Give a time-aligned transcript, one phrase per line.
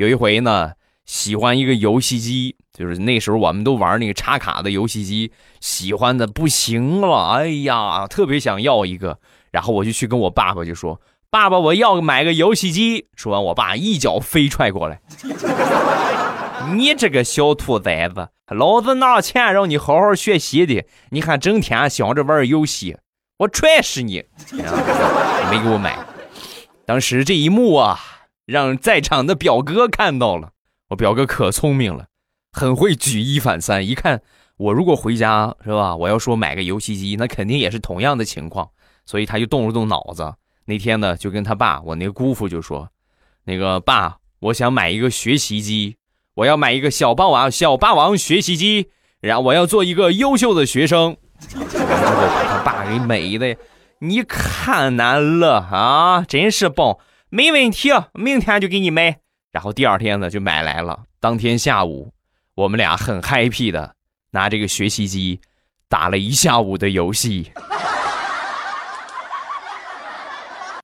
[0.00, 0.72] 有一回呢，
[1.04, 5.30] 喜欢一个游戏机，就是那时候我们都玩那个插卡的游戏机，
[5.60, 9.18] 喜欢的不行了，哎呀，特别想要一个。
[9.50, 15.02] 然后我就去跟我爸爸就说：“爸爸，我要买个游戏机。”说完，我爸一脚飞踹过来
[16.74, 22.96] ：“你这个小兔崽子，老子拿钱让你好好学习的，你还整天想着玩游戏，
[23.36, 24.24] 我踹死你！”
[25.50, 25.98] 没给我买。
[26.86, 28.00] 当时这一幕啊，
[28.50, 30.50] 让在场的表哥看到了。
[30.88, 32.06] 我表哥可聪明了，
[32.50, 33.86] 很会举一反三。
[33.86, 34.22] 一看
[34.56, 38.68] 我如果回家是吧，我要说买个游戏机，那肯定也是同样的情况。
[39.06, 40.34] 所以他就动了动脑子，
[40.64, 42.88] 那天呢就跟他爸，我那个姑父就说
[43.44, 45.96] ：“那个爸，我想买一个学习机，
[46.34, 48.90] 我要买一个小霸王小霸王学习机，
[49.20, 51.16] 然后我要做一个优秀的学生。”
[51.48, 53.56] 之后把他爸给美的，
[54.00, 56.98] 你看难了啊，真是棒，
[57.32, 59.20] 没问题，明天就给你买。
[59.52, 62.12] 然后第二天呢就买来了，当天下午
[62.56, 63.94] 我们俩很 happy 的
[64.32, 65.40] 拿这个学习机
[65.88, 67.52] 打了一下午的游戏。